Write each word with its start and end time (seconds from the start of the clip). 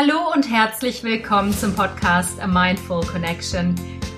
Hallo 0.00 0.32
und 0.32 0.48
herzlich 0.48 1.02
willkommen 1.02 1.52
zum 1.52 1.74
Podcast 1.74 2.38
A 2.40 2.46
Mindful 2.46 3.04
Connection, 3.04 3.74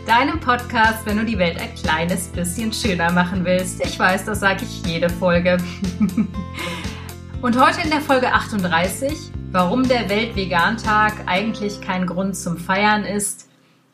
deinem 0.06 0.38
Podcast, 0.38 1.06
wenn 1.06 1.16
du 1.16 1.24
die 1.24 1.38
Welt 1.38 1.58
ein 1.58 1.74
kleines 1.74 2.28
bisschen 2.28 2.70
schöner 2.70 3.10
machen 3.12 3.46
willst. 3.46 3.82
Ich 3.82 3.98
weiß, 3.98 4.26
das 4.26 4.40
sage 4.40 4.66
ich 4.66 4.84
jede 4.84 5.08
Folge. 5.08 5.56
und 7.40 7.58
heute 7.58 7.80
in 7.80 7.88
der 7.88 8.02
Folge 8.02 8.30
38, 8.30 9.32
warum 9.52 9.88
der 9.88 10.10
Weltvegan-Tag 10.10 11.14
eigentlich 11.24 11.80
kein 11.80 12.04
Grund 12.04 12.36
zum 12.36 12.58
Feiern 12.58 13.06
ist, 13.06 13.48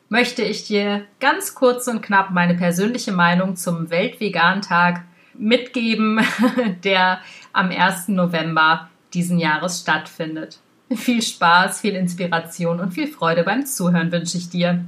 möchte 0.09 0.41
ich 0.41 0.67
dir 0.67 1.05
ganz 1.21 1.55
kurz 1.55 1.87
und 1.87 2.01
knapp 2.01 2.31
meine 2.31 2.55
persönliche 2.55 3.13
Meinung 3.13 3.55
zum 3.55 3.89
Weltvegan-Tag 3.89 5.05
mitgeben, 5.35 6.19
der 6.83 7.21
am 7.53 7.69
1. 7.71 8.09
November 8.09 8.89
diesen 9.13 9.39
Jahres 9.39 9.79
stattfindet. 9.79 10.59
Viel 10.95 11.21
Spaß, 11.21 11.81
viel 11.81 11.95
Inspiration 11.95 12.79
und 12.79 12.93
viel 12.93 13.07
Freude 13.07 13.43
beim 13.43 13.65
Zuhören 13.65 14.11
wünsche 14.11 14.37
ich 14.37 14.49
dir. 14.49 14.85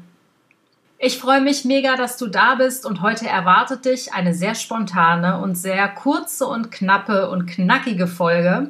Ich 0.97 1.17
freue 1.17 1.41
mich 1.41 1.65
mega, 1.65 1.95
dass 1.95 2.17
du 2.17 2.27
da 2.27 2.55
bist 2.55 2.85
und 2.85 3.01
heute 3.01 3.27
erwartet 3.27 3.85
dich 3.85 4.13
eine 4.13 4.33
sehr 4.33 4.55
spontane 4.55 5.41
und 5.41 5.55
sehr 5.55 5.87
kurze 5.87 6.45
und 6.45 6.71
knappe 6.71 7.29
und 7.29 7.47
knackige 7.47 8.07
Folge. 8.07 8.69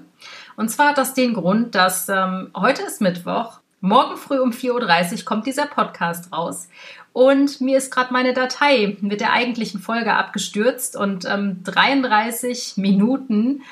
Und 0.55 0.69
zwar 0.69 0.89
hat 0.89 0.97
das 0.97 1.13
den 1.13 1.33
Grund, 1.33 1.73
dass 1.75 2.09
ähm, 2.09 2.51
heute 2.55 2.83
ist 2.83 3.01
Mittwoch, 3.01 3.59
morgen 3.81 4.17
früh 4.17 4.39
um 4.39 4.51
4.30 4.51 5.19
Uhr 5.19 5.25
kommt 5.25 5.45
dieser 5.45 5.65
Podcast 5.65 6.31
raus 6.33 6.67
und 7.13 7.61
mir 7.61 7.77
ist 7.77 7.91
gerade 7.91 8.13
meine 8.13 8.33
Datei 8.33 8.97
mit 9.01 9.21
der 9.21 9.33
eigentlichen 9.33 9.79
Folge 9.79 10.13
abgestürzt 10.13 10.95
und 10.95 11.25
ähm, 11.25 11.63
33 11.63 12.77
Minuten 12.77 13.63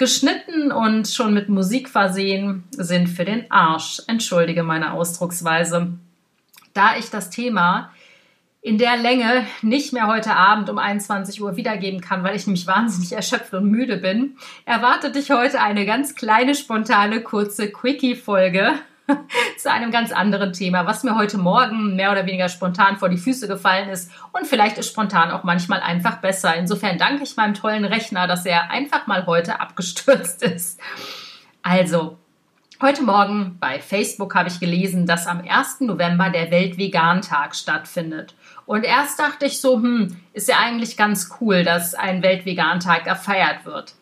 geschnitten 0.00 0.72
und 0.72 1.06
schon 1.08 1.34
mit 1.34 1.50
Musik 1.50 1.90
versehen 1.90 2.64
sind 2.70 3.06
für 3.06 3.26
den 3.26 3.50
Arsch. 3.50 4.00
Entschuldige 4.06 4.62
meine 4.62 4.94
Ausdrucksweise. 4.94 5.92
Da 6.72 6.96
ich 6.96 7.10
das 7.10 7.28
Thema 7.28 7.92
in 8.62 8.78
der 8.78 8.96
Länge 8.96 9.44
nicht 9.60 9.92
mehr 9.92 10.06
heute 10.06 10.34
Abend 10.34 10.70
um 10.70 10.78
21 10.78 11.42
Uhr 11.42 11.56
wiedergeben 11.56 12.00
kann, 12.00 12.24
weil 12.24 12.34
ich 12.34 12.46
nämlich 12.46 12.66
wahnsinnig 12.66 13.12
erschöpft 13.12 13.52
und 13.52 13.70
müde 13.70 13.98
bin, 13.98 14.38
erwartet 14.64 15.16
dich 15.16 15.30
heute 15.30 15.60
eine 15.60 15.84
ganz 15.84 16.14
kleine, 16.14 16.54
spontane, 16.54 17.20
kurze 17.20 17.70
Quickie-Folge 17.70 18.72
zu 19.58 19.70
einem 19.70 19.90
ganz 19.90 20.12
anderen 20.12 20.52
Thema, 20.52 20.86
was 20.86 21.04
mir 21.04 21.16
heute 21.16 21.38
Morgen 21.38 21.96
mehr 21.96 22.12
oder 22.12 22.26
weniger 22.26 22.48
spontan 22.48 22.96
vor 22.96 23.08
die 23.08 23.16
Füße 23.16 23.48
gefallen 23.48 23.88
ist. 23.88 24.10
Und 24.32 24.46
vielleicht 24.46 24.78
ist 24.78 24.88
spontan 24.88 25.30
auch 25.30 25.44
manchmal 25.44 25.80
einfach 25.80 26.18
besser. 26.18 26.54
Insofern 26.56 26.98
danke 26.98 27.22
ich 27.22 27.36
meinem 27.36 27.54
tollen 27.54 27.84
Rechner, 27.84 28.26
dass 28.26 28.46
er 28.46 28.70
einfach 28.70 29.06
mal 29.06 29.26
heute 29.26 29.60
abgestürzt 29.60 30.42
ist. 30.42 30.80
Also, 31.62 32.18
heute 32.80 33.02
Morgen 33.02 33.58
bei 33.60 33.80
Facebook 33.80 34.34
habe 34.34 34.48
ich 34.48 34.60
gelesen, 34.60 35.06
dass 35.06 35.26
am 35.26 35.42
1. 35.46 35.80
November 35.80 36.30
der 36.30 36.50
Weltvegan-Tag 36.50 37.54
stattfindet. 37.54 38.34
Und 38.66 38.84
erst 38.84 39.18
dachte 39.18 39.46
ich 39.46 39.60
so, 39.60 39.74
hm, 39.74 40.16
ist 40.32 40.48
ja 40.48 40.58
eigentlich 40.58 40.96
ganz 40.96 41.36
cool, 41.40 41.64
dass 41.64 41.94
ein 41.94 42.22
Weltvegan-Tag 42.22 43.04
gefeiert 43.04 43.64
wird 43.64 43.94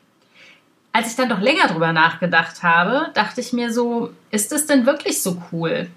als 0.92 1.10
ich 1.10 1.16
dann 1.16 1.28
doch 1.28 1.40
länger 1.40 1.68
drüber 1.68 1.92
nachgedacht 1.92 2.62
habe, 2.62 3.10
dachte 3.14 3.40
ich 3.40 3.52
mir 3.52 3.72
so, 3.72 4.10
ist 4.30 4.52
es 4.52 4.66
denn 4.66 4.86
wirklich 4.86 5.22
so 5.22 5.42
cool? 5.52 5.88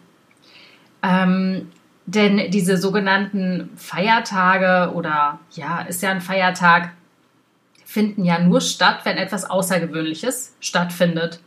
Ähm, 1.01 1.71
denn 2.05 2.51
diese 2.51 2.77
sogenannten 2.77 3.69
Feiertage 3.77 4.93
oder 4.93 5.39
ja, 5.51 5.81
ist 5.81 6.01
ja 6.01 6.11
ein 6.11 6.21
Feiertag, 6.21 6.91
finden 7.85 8.25
ja 8.25 8.39
nur 8.39 8.61
statt, 8.61 8.99
wenn 9.03 9.17
etwas 9.17 9.49
Außergewöhnliches 9.49 10.55
stattfindet. 10.59 11.39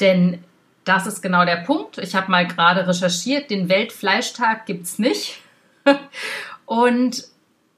Denn 0.00 0.42
das 0.84 1.06
ist 1.06 1.22
genau 1.22 1.44
der 1.44 1.56
Punkt. 1.56 1.98
Ich 1.98 2.14
habe 2.14 2.30
mal 2.30 2.46
gerade 2.46 2.86
recherchiert, 2.86 3.50
den 3.50 3.68
Weltfleischtag 3.68 4.66
gibt 4.66 4.84
es 4.84 4.98
nicht. 4.98 5.40
Und 6.66 7.24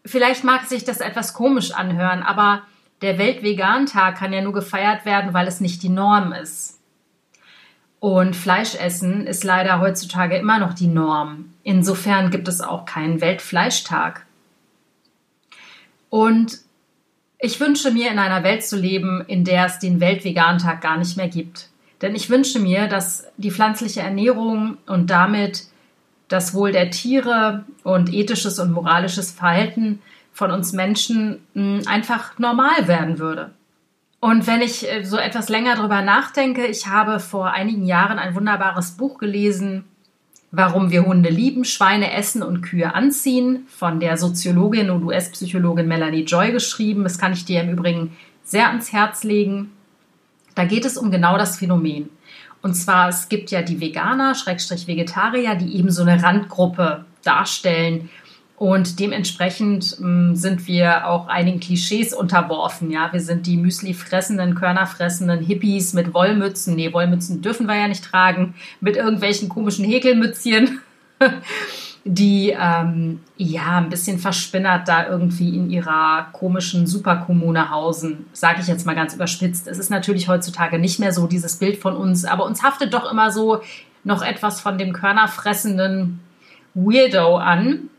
vielleicht 0.05 0.45
mag 0.45 0.67
sich 0.67 0.85
das 0.85 1.01
etwas 1.01 1.35
komisch 1.35 1.73
anhören, 1.73 2.23
aber 2.23 2.63
der 3.03 3.19
Weltvegan-Tag 3.19 4.17
kann 4.17 4.33
ja 4.33 4.41
nur 4.41 4.53
gefeiert 4.53 5.05
werden, 5.05 5.35
weil 5.35 5.47
es 5.47 5.61
nicht 5.61 5.83
die 5.83 5.89
Norm 5.89 6.33
ist. 6.33 6.81
Und 8.01 8.37
Fleischessen 8.37 9.27
ist 9.27 9.45
leider 9.45 9.81
heutzutage 9.81 10.37
immer 10.37 10.59
noch 10.59 10.73
die 10.73 10.87
Norm. 10.87 11.53
Insofern 11.65 12.31
gibt 12.31 12.47
es 12.49 12.61
auch 12.61 12.85
keinen 12.85 13.21
Weltfleischtag. 13.21 14.25
Und 16.11 16.61
ich 17.41 17.61
wünsche 17.61 17.91
mir, 17.91 18.11
in 18.11 18.19
einer 18.19 18.43
Welt 18.43 18.65
zu 18.65 18.77
leben, 18.77 19.23
in 19.27 19.45
der 19.45 19.67
es 19.67 19.79
den 19.79 20.01
Weltvegan-Tag 20.01 20.81
gar 20.81 20.97
nicht 20.97 21.17
mehr 21.17 21.29
gibt. 21.29 21.69
Denn 22.03 22.15
ich 22.15 22.31
wünsche 22.31 22.61
mir, 22.61 22.87
dass 22.87 23.27
die 23.37 23.51
pflanzliche 23.51 24.01
Ernährung 24.01 24.79
und 24.87 25.11
damit 25.11 25.65
das 26.29 26.55
Wohl 26.55 26.73
der 26.73 26.91
Tiere 26.91 27.65
und 27.83 28.13
ethisches 28.13 28.59
und 28.59 28.71
moralisches 28.71 29.33
Verhalten 29.33 30.01
von 30.39 30.53
uns 30.53 30.73
Menschen 30.73 31.41
hm, 31.55 31.83
einfach 31.87 32.39
normal 32.39 32.87
werden 32.87 33.19
würde. 33.19 33.51
Und 34.21 34.47
wenn 34.47 34.63
ich 34.63 34.89
äh, 34.89 35.05
so 35.05 35.17
etwas 35.17 35.49
länger 35.49 35.75
drüber 35.75 36.01
nachdenke, 36.01 36.65
ich 36.67 36.87
habe 36.87 37.19
vor 37.19 37.51
einigen 37.51 37.85
Jahren 37.85 38.21
ein 38.21 38.37
wunderbares 38.37 38.93
Buch 38.93 39.19
gelesen, 39.19 39.85
Warum 40.51 40.91
wir 40.91 41.05
Hunde 41.05 41.29
lieben, 41.29 41.67
Schweine 41.67 42.15
essen 42.15 42.43
und 42.43 42.63
Kühe 42.63 42.95
anziehen, 42.95 43.67
von 43.69 44.01
der 44.01 44.17
Soziologin 44.17 44.89
und 44.89 45.05
US-Psychologin 45.05 45.87
Melanie 45.87 46.23
Joy 46.23 46.53
geschrieben. 46.53 47.03
Das 47.03 47.19
kann 47.19 47.35
ich 47.35 47.45
dir 47.45 47.61
im 47.61 47.69
Übrigen 47.69 48.17
sehr 48.45 48.69
ans 48.69 48.91
Herz 48.91 49.25
legen. 49.25 49.73
Da 50.55 50.65
geht 50.65 50.87
es 50.87 50.97
um 50.97 51.11
genau 51.11 51.37
das 51.37 51.59
Phänomen. 51.59 52.09
Und 52.63 52.73
zwar, 52.73 53.11
es 53.11 53.29
gibt 53.29 53.51
ja 53.51 53.61
die 53.61 53.79
Veganer, 53.79 54.35
Schrägstrich 54.35 54.87
Vegetarier, 54.87 55.55
die 55.55 55.77
eben 55.77 55.91
so 55.91 56.01
eine 56.01 56.23
Randgruppe 56.23 57.05
darstellen, 57.23 58.09
und 58.59 58.99
dementsprechend 58.99 60.01
mh, 60.01 60.09
mm, 60.09 60.35
sind 60.35 60.67
wir 60.67 61.07
auch 61.07 61.29
einigen 61.29 61.61
Klischees 61.61 62.13
unterworfen. 62.13 62.91
Ja, 62.91 63.13
wir 63.13 63.21
sind 63.21 63.47
die 63.47 63.57
Müsli 63.57 63.95
fressenden, 63.95 64.57
Körner 64.57 64.87
fressenden 64.87 65.41
Hippies 65.41 65.93
mit 65.95 66.13
Wollmützen. 66.13 66.75
Nee, 66.75 66.93
Wollmützen 66.93 67.41
dürfen 67.41 67.67
wir 67.67 67.77
ja 67.77 67.87
nicht 67.87 68.05
tragen. 68.05 68.55
Mit 68.81 68.97
irgendwelchen 68.97 69.49
komischen 69.49 69.85
Häkelmützchen, 69.85 70.81
die 72.05 72.53
ähm, 72.59 73.21
ja 73.37 73.79
ein 73.79 73.91
bisschen 73.91 74.19
verspinnert 74.19 74.89
da 74.89 75.09
irgendwie 75.09 75.55
in 75.55 75.71
ihrer 75.71 76.27
komischen 76.33 76.89
Superkommune 76.89 77.71
hausen. 77.71 78.27
Sage 78.33 78.61
ich 78.61 78.67
jetzt 78.67 78.87
mal 78.87 78.97
ganz 78.97 79.15
überspitzt. 79.15 79.69
Es 79.69 79.79
ist 79.79 79.91
natürlich 79.91 80.27
heutzutage 80.27 80.81
nicht 80.81 80.99
mehr 80.99 81.13
so 81.13 81.29
dieses 81.29 81.59
Bild 81.59 81.77
von 81.77 81.97
uns, 81.97 82.25
aber 82.25 82.45
uns 82.45 82.65
haftet 82.65 82.93
doch 82.93 83.09
immer 83.11 83.31
so 83.31 83.61
noch 84.03 84.23
etwas 84.23 84.61
von 84.61 84.79
dem 84.79 84.93
körnerfressenden 84.93 86.19
Weirdo 86.75 87.37
an 87.37 87.91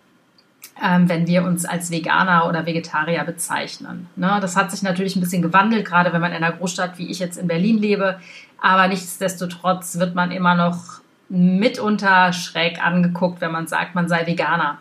ähm, 0.81 1.09
wenn 1.09 1.27
wir 1.27 1.43
uns 1.43 1.65
als 1.65 1.91
Veganer 1.91 2.47
oder 2.47 2.65
Vegetarier 2.65 3.23
bezeichnen. 3.23 4.07
Ne? 4.15 4.39
Das 4.41 4.55
hat 4.55 4.71
sich 4.71 4.81
natürlich 4.81 5.15
ein 5.15 5.21
bisschen 5.21 5.41
gewandelt, 5.41 5.85
gerade 5.85 6.13
wenn 6.13 6.21
man 6.21 6.31
in 6.31 6.43
einer 6.43 6.55
Großstadt 6.55 6.97
wie 6.97 7.09
ich 7.09 7.19
jetzt 7.19 7.37
in 7.37 7.47
Berlin 7.47 7.77
lebe. 7.77 8.19
Aber 8.61 8.87
nichtsdestotrotz 8.87 9.99
wird 9.99 10.15
man 10.15 10.31
immer 10.31 10.55
noch 10.55 11.01
mitunter 11.29 12.33
schräg 12.33 12.83
angeguckt, 12.83 13.41
wenn 13.41 13.51
man 13.51 13.67
sagt, 13.67 13.95
man 13.95 14.07
sei 14.07 14.25
Veganer. 14.25 14.79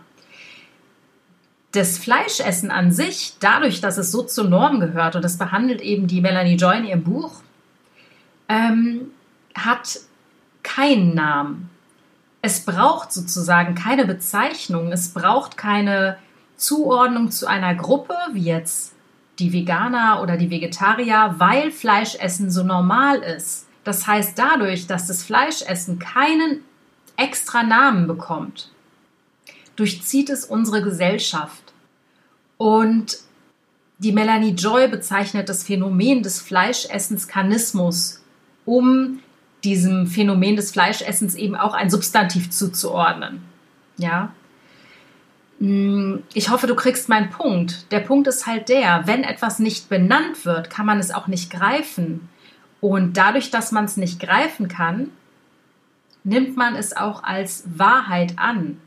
Das 1.73 1.99
Fleischessen 1.99 2.71
an 2.71 2.93
sich, 2.93 3.35
dadurch, 3.41 3.81
dass 3.81 3.99
es 3.99 4.11
so 4.11 4.23
zur 4.23 4.49
Norm 4.49 4.81
gehört, 4.81 5.17
und 5.17 5.23
das 5.23 5.37
behandelt 5.37 5.83
eben 5.83 6.07
die 6.07 6.23
Melanie 6.23 6.57
Joy 6.57 6.79
in 6.79 6.85
ihrem 6.87 7.05
Buch, 7.05 7.43
ähm, 8.49 9.11
hat 9.55 10.01
keinen 10.63 11.15
Namen 11.15 11.69
es 12.43 12.61
braucht 12.65 13.13
sozusagen 13.13 13.75
keine 13.75 14.07
Bezeichnung, 14.07 14.93
es 14.93 15.09
braucht 15.13 15.57
keine 15.57 16.19
Zuordnung 16.57 17.31
zu 17.31 17.47
einer 17.47 17.75
Gruppe, 17.75 18.15
wie 18.33 18.45
jetzt 18.45 18.95
die 19.39 19.53
Veganer 19.53 20.21
oder 20.23 20.37
die 20.37 20.51
Vegetarier, 20.51 21.37
weil 21.39 21.71
Fleischessen 21.71 22.51
so 22.51 22.65
normal 22.65 23.19
ist. 23.19 23.67
Das 23.85 24.07
heißt, 24.07 24.39
dadurch, 24.39 24.87
dass 24.87 25.07
das 25.07 25.23
Fleischessen 25.23 25.99
keinen 25.99 26.65
extra 27.17 27.63
Namen 27.63 28.07
bekommt, 28.07 28.71
durchzieht 29.77 30.31
es 30.31 30.45
unsere 30.45 30.83
Gesellschaft. 30.83 31.63
Und 32.57 33.19
die 33.99 34.13
Melanie 34.13 34.53
Joy 34.53 34.89
bezeichnet 34.89 35.49
das 35.49 35.65
Phänomen 35.65 36.23
des 36.23 36.41
Fleischessens 36.41 37.29
Kanismus, 37.29 38.23
um 38.65 39.21
diesem 39.65 40.07
Phänomen 40.07 40.57
des 40.57 40.71
Fleischessens 40.71 41.35
eben 41.35 41.57
auch 41.57 41.75
ein 41.75 41.91
Substantiv 41.91 42.51
zuzuordnen. 42.51 43.43
Ja. 43.97 44.33
Hm, 45.59 46.23
ich 46.35 46.51
hoffe, 46.51 46.67
du 46.67 46.75
kriegst 46.75 47.09
meinen 47.09 47.31
Punkt. 47.31 47.91
Der 47.91 48.01
Punkt 48.01 48.29
ist 48.29 48.47
halt 48.47 48.69
der, 48.69 49.07
wenn 49.07 49.25
etwas 49.25 49.59
nicht 49.59 49.89
benannt 49.89 50.45
wird, 50.45 50.71
kann 50.71 50.87
man 50.87 50.99
es 50.99 51.11
auch 51.11 51.27
nicht 51.27 51.51
greifen. 51.51 52.29
Und 52.81 53.17
dadurch, 53.17 53.51
dass 53.51 53.73
man 53.73 53.87
es 53.87 53.97
nicht 53.97 54.21
greifen 54.21 54.69
kann, 54.69 55.11
nimmt 56.23 56.57
man 56.57 56.77
es 56.77 56.97
auch 56.97 57.25
als 57.25 57.65
Wahrheit 57.67 58.35
an, 58.39 58.81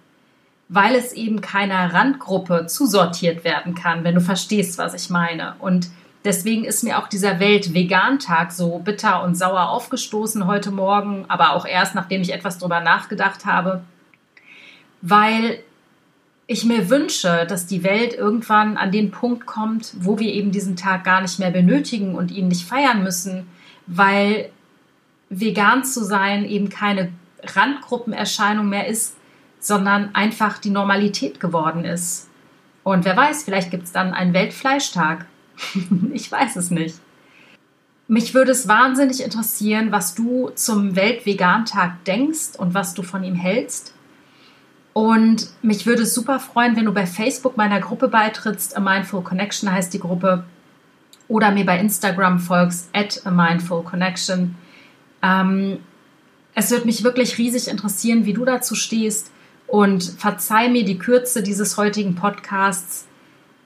weil 0.70 0.96
es 0.96 1.12
eben 1.12 1.42
keiner 1.42 1.94
Randgruppe 1.94 2.68
zusortiert 2.68 3.44
werden 3.44 3.76
kann, 3.76 4.06
wenn 4.06 4.16
du 4.16 4.22
verstehst, 4.22 4.78
was 4.78 4.94
ich 4.94 5.10
meine. 5.10 5.56
Und 5.60 5.90
Deswegen 6.24 6.66
ist 6.66 6.84
mir 6.84 7.00
auch 7.00 7.08
dieser 7.08 7.40
Welt-Vegan-Tag 7.40 8.52
so 8.52 8.80
bitter 8.80 9.24
und 9.24 9.36
sauer 9.36 9.70
aufgestoßen 9.70 10.46
heute 10.46 10.72
Morgen, 10.72 11.26
aber 11.28 11.54
auch 11.54 11.66
erst 11.66 11.96
nachdem 11.96 12.22
ich 12.22 12.32
etwas 12.32 12.60
drüber 12.60 12.80
nachgedacht 12.80 13.46
habe, 13.46 13.82
weil 15.02 15.60
ich 16.46 16.66
mir 16.66 16.90
wünsche, 16.90 17.46
dass 17.48 17.66
die 17.66 17.84
Welt 17.84 18.14
irgendwann 18.14 18.78
an 18.78 18.92
den 18.92 19.10
Punkt 19.10 19.46
kommt, 19.46 19.94
wo 20.00 20.20
wir 20.20 20.32
eben 20.32 20.52
diesen 20.52 20.76
Tag 20.76 21.06
gar 21.06 21.22
nicht 21.22 21.40
mehr 21.40 21.50
benötigen 21.50 22.14
und 22.14 22.30
ihn 22.30 22.50
nicht 22.50 22.68
feiern 22.68 23.04
müssen, 23.04 23.48
weil 23.88 24.50
vegan 25.30 25.86
zu 25.86 26.04
sein 26.04 26.46
eben 26.46 26.70
keine 26.70 27.12
Randgruppenerscheinung 27.42 28.68
mehr 28.68 28.88
ist, 28.88 29.16
sondern 29.60 30.14
einfach 30.14 30.58
die 30.58 30.70
Normalität 30.70 31.40
geworden 31.40 31.86
ist. 31.86 32.30
Und 32.84 33.06
wer 33.06 33.16
weiß, 33.16 33.44
vielleicht 33.44 33.72
gibt 33.72 33.84
es 33.84 33.92
dann 33.92 34.14
einen 34.14 34.34
Weltfleischtag. 34.34 35.26
ich 36.13 36.31
weiß 36.31 36.56
es 36.56 36.72
nicht. 36.72 36.96
Mich 38.08 38.34
würde 38.34 38.52
es 38.52 38.68
wahnsinnig 38.68 39.24
interessieren, 39.24 39.92
was 39.92 40.16
du 40.16 40.50
zum 40.50 40.98
Weltvegan-Tag 40.98 42.04
denkst 42.04 42.58
und 42.58 42.74
was 42.74 42.94
du 42.94 43.04
von 43.04 43.24
ihm 43.24 43.36
hältst. 43.36 43.94
Und 44.94 45.48
mich 45.62 45.86
würde 45.86 46.02
es 46.04 46.13
super 46.13 46.40
freuen, 46.40 46.75
wenn 46.75 46.86
du 46.86 46.94
bei 46.94 47.06
Facebook 47.06 47.56
meiner 47.56 47.80
Gruppe 47.80 48.10
beitrittst. 48.10 48.75
A 48.75 48.81
Mindful 48.81 49.22
Connection 49.22 49.72
heißt 49.72 49.94
die 49.94 50.00
Gruppe. 50.00 50.44
Oder 51.30 51.52
mir 51.52 51.66
bei 51.66 51.80
Instagram 51.80 52.40
folgst, 52.40 52.90
at 52.92 53.25
A 53.25 53.31
Mindful 53.31 53.84
Connection. 53.84 54.56
Ähm, 55.24 55.80
es 56.54 56.69
würde 56.72 56.88
mich 56.88 57.06
wirklich 57.06 57.38
riesig 57.38 57.69
interessieren, 57.69 58.25
wie 58.25 58.34
du 58.34 58.44
dazu 58.44 58.75
stehst. 58.75 59.31
Und 59.68 60.04
verzeih 60.04 60.68
mir 60.68 60.84
die 60.84 60.98
Kürze 60.98 61.42
dieses 61.42 61.78
heutigen 61.78 62.16
Podcasts. 62.16 63.08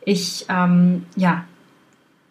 Ich, 0.06 0.45
ähm, 0.50 1.07
ja, 1.15 1.45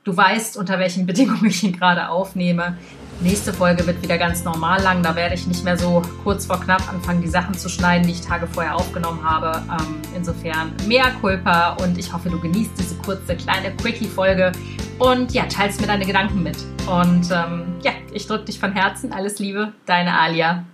du 0.05 0.17
weißt, 0.17 0.57
unter 0.57 0.79
welchen 0.79 1.07
Bedingungen 1.07 1.47
ich 1.47 1.63
ihn 1.65 1.77
gerade 1.77 2.09
aufnehme. 2.09 2.77
Nächste 3.21 3.53
Folge 3.53 3.87
wird 3.87 4.03
wieder 4.03 4.19
ganz 4.19 4.45
normal 4.45 4.83
lang. 4.83 5.03
Da 5.03 5.15
werde 5.15 5.35
ich 5.35 5.47
nicht 5.47 5.65
mehr 5.65 5.79
so 5.79 6.03
kurz 6.25 6.47
vor 6.47 6.61
knapp 6.61 6.89
anfangen, 6.93 7.23
die 7.23 7.29
Sachen 7.29 7.55
zu 7.55 7.69
schneiden, 7.69 8.07
die 8.07 8.13
ich 8.13 8.21
Tage 8.21 8.47
vorher 8.47 8.75
aufgenommen 8.75 9.23
habe. 9.23 9.63
Ähm, 9.71 9.97
insofern 10.17 10.73
mehr 10.89 11.13
Culpa 11.21 11.75
und 11.75 11.97
ich 11.97 12.13
hoffe, 12.13 12.29
du 12.29 12.41
genießt 12.41 12.73
diese 12.77 12.97
kurze, 12.97 13.37
kleine 13.37 13.71
Quickie-Folge 13.77 14.53
und 14.99 15.33
ja, 15.33 15.45
teilst 15.47 15.81
mir 15.81 15.87
deine 15.87 16.05
Gedanken 16.05 16.43
mit. 16.43 16.57
Und 16.89 17.31
ähm, 17.31 17.75
ja, 17.83 17.93
ich 18.13 18.27
drücke 18.27 18.47
dich 18.47 18.59
von 18.59 18.73
Herzen. 18.73 19.13
Alles 19.13 19.39
Liebe, 19.39 19.73
deine 19.87 20.19
Alia. 20.19 20.65